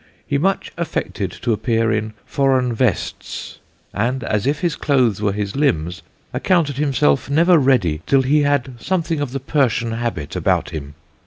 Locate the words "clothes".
4.75-5.21